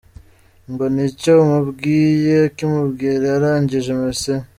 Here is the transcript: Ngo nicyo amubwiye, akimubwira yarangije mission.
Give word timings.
Ngo 0.71 0.85
nicyo 0.93 1.31
amubwiye, 1.43 2.33
akimubwira 2.49 3.23
yarangije 3.33 3.91
mission. 4.01 4.41